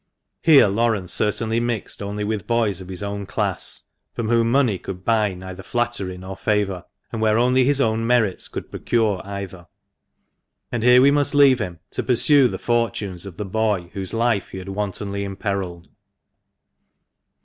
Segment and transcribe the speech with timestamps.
[0.41, 3.83] Here Laurence certainly mixed only with boys of his own class,
[4.15, 8.47] from whom money could buy neither flattery nor favour, and where only his own merits
[8.47, 9.67] could procure either.
[10.71, 14.47] And here we must leave him, to pursue the fortunes of the boy whose life
[14.47, 15.87] he had wantonly imperilled.